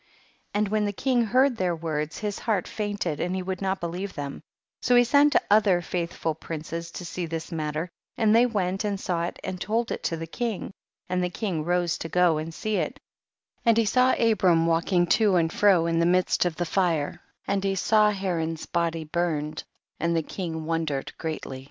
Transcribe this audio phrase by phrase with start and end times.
[0.53, 0.59] 28.
[0.59, 4.15] And when the king heard their words his heart fainted and he would not believe
[4.15, 4.41] them;
[4.81, 8.99] so he sent other faithful princes to see this mat ter, and they went and
[8.99, 10.71] saw it and told it to the king;
[11.07, 12.99] and tlie king rose to go and sec it,
[13.63, 17.63] and he saw Abram walking to and fro in the midst of the fire, and
[17.63, 19.63] he saw Haran's body burned,
[19.99, 21.59] and the king wonder ed greatly.